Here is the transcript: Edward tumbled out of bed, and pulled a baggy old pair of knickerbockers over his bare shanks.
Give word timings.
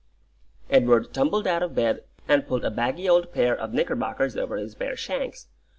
Edward 0.71 1.13
tumbled 1.13 1.45
out 1.45 1.61
of 1.61 1.75
bed, 1.75 2.03
and 2.27 2.47
pulled 2.47 2.65
a 2.65 2.71
baggy 2.71 3.07
old 3.07 3.31
pair 3.31 3.55
of 3.55 3.71
knickerbockers 3.71 4.35
over 4.35 4.55
his 4.57 4.73
bare 4.73 4.95
shanks. 4.95 5.45